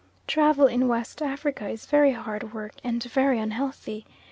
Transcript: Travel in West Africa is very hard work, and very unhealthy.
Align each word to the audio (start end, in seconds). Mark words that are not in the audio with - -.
Travel 0.25 0.65
in 0.65 0.87
West 0.87 1.21
Africa 1.21 1.67
is 1.69 1.85
very 1.85 2.13
hard 2.13 2.55
work, 2.55 2.73
and 2.83 3.03
very 3.03 3.37
unhealthy. 3.37 4.07